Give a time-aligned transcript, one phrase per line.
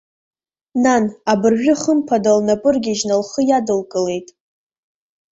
[0.83, 4.27] Нан, абыржәы, хымԥада лнапы ыргьежьны лхы иадылкылеит.